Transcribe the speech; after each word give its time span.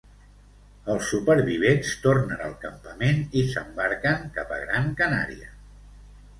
Els 0.93 1.09
supervivents 1.11 1.91
tornen 2.07 2.41
al 2.47 2.57
campament 2.65 3.23
i 3.43 3.47
s'embarquen 3.53 4.27
cap 4.41 4.59
a 4.59 4.61
Gran 4.67 4.93
Canària. 5.05 5.57